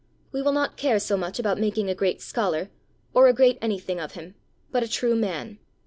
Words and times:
We 0.31 0.41
will 0.41 0.51
not 0.51 0.77
care 0.77 0.97
so 0.97 1.15
much 1.15 1.37
about 1.37 1.59
making 1.59 1.87
a 1.87 1.93
great 1.93 2.23
scholar, 2.23 2.71
or 3.13 3.27
a 3.27 3.33
great 3.33 3.59
anything 3.61 3.99
of 3.99 4.13
him, 4.13 4.33
but 4.71 4.81
a 4.81 4.87
true 4.87 5.15
man. 5.15 5.59